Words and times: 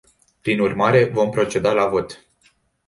Prin 0.47 0.59
urmare 0.69 1.03
vom 1.19 1.31
proceda 1.37 1.77
la 1.83 1.87
vot. 1.95 2.19